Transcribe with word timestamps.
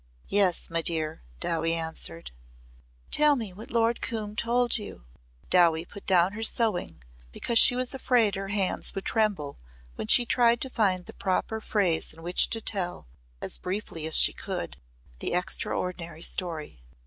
"Yes, 0.29 0.67
my 0.67 0.81
dear," 0.81 1.21
Dowie 1.39 1.75
answered. 1.75 2.31
"Tell 3.11 3.35
me 3.35 3.53
what 3.53 3.69
Lord 3.69 4.01
Coombe 4.01 4.35
told 4.35 4.79
you." 4.79 5.05
Dowie 5.51 5.85
put 5.85 6.07
down 6.07 6.31
her 6.33 6.41
sewing 6.41 7.03
because 7.31 7.59
she 7.59 7.75
was 7.75 7.93
afraid 7.93 8.33
her 8.33 8.47
hands 8.47 8.95
would 8.95 9.05
tremble 9.05 9.59
when 9.93 10.07
she 10.07 10.25
tried 10.25 10.59
to 10.61 10.71
find 10.71 11.05
the 11.05 11.13
proper 11.13 11.61
phrase 11.61 12.13
in 12.13 12.23
which 12.23 12.49
to 12.49 12.59
tell 12.61 13.05
as 13.41 13.59
briefly 13.59 14.07
as 14.07 14.17
she 14.17 14.33
could 14.33 14.77
the 15.19 15.33
extraordinary 15.35 16.23
story. 16.23 16.81